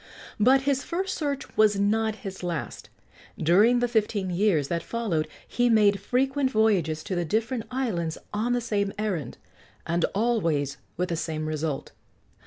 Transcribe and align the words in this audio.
But 0.39 0.61
his 0.61 0.83
first 0.83 1.15
search 1.15 1.55
was 1.55 1.79
not 1.79 2.15
his 2.25 2.41
last. 2.41 2.89
During 3.37 3.81
the 3.81 3.87
fifteen 3.87 4.31
years 4.31 4.67
that 4.67 4.81
followed 4.81 5.27
he 5.47 5.69
made 5.69 5.99
frequent 5.99 6.49
voyages 6.49 7.03
to 7.03 7.13
the 7.15 7.23
different 7.23 7.65
islands 7.69 8.17
on 8.33 8.53
the 8.53 8.61
same 8.61 8.91
errand, 8.97 9.37
and 9.85 10.03
always 10.15 10.77
with 10.97 11.09
the 11.09 11.15
same 11.15 11.45
result. 11.47 11.91